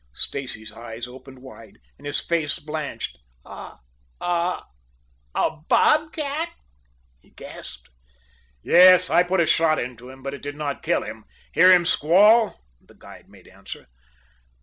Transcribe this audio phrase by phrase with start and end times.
[0.15, 3.19] Stacy's eyes opened wide and his face blanched.
[3.45, 3.77] "A
[4.19, 4.59] a
[5.35, 6.49] bob cat?"
[7.21, 7.91] they gasped.
[8.63, 11.25] "Yes; I put a shot into him, but it did not kill kill him!
[11.53, 13.85] Hear him squall?" the guide made answer.